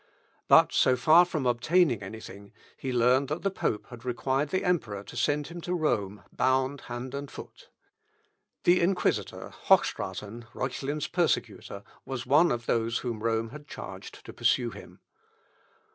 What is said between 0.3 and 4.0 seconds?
But so far from obtaining anything, he learned that the pope